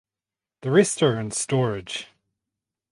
The 0.63 0.71
rest 0.71 1.03
are 1.03 1.19
in 1.19 1.29
storage. 1.29 2.07